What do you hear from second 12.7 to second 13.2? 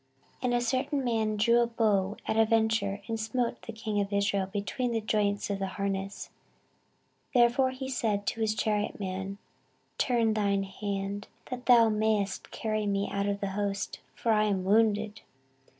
me